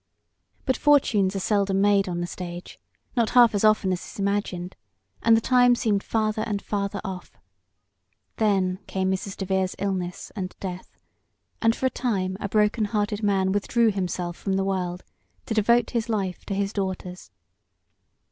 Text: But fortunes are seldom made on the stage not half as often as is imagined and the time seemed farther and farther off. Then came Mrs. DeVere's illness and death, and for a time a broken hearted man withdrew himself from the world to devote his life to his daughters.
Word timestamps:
But 0.65 0.77
fortunes 0.77 1.35
are 1.35 1.39
seldom 1.39 1.79
made 1.79 2.09
on 2.09 2.21
the 2.21 2.25
stage 2.25 2.79
not 3.15 3.29
half 3.37 3.53
as 3.53 3.63
often 3.63 3.93
as 3.93 4.03
is 4.03 4.17
imagined 4.17 4.75
and 5.21 5.37
the 5.37 5.41
time 5.41 5.75
seemed 5.75 6.01
farther 6.01 6.41
and 6.41 6.59
farther 6.59 6.99
off. 7.05 7.37
Then 8.37 8.79
came 8.87 9.11
Mrs. 9.11 9.37
DeVere's 9.37 9.75
illness 9.77 10.31
and 10.35 10.55
death, 10.59 10.97
and 11.61 11.75
for 11.75 11.85
a 11.85 11.91
time 11.91 12.35
a 12.39 12.49
broken 12.49 12.85
hearted 12.85 13.21
man 13.21 13.51
withdrew 13.51 13.91
himself 13.91 14.35
from 14.37 14.53
the 14.53 14.63
world 14.65 15.03
to 15.45 15.53
devote 15.53 15.91
his 15.91 16.09
life 16.09 16.45
to 16.47 16.55
his 16.55 16.73
daughters. 16.73 17.29